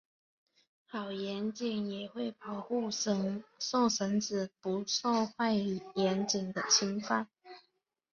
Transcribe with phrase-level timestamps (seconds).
[0.87, 7.29] 好员警也会保护受审者不受坏员警的侵犯。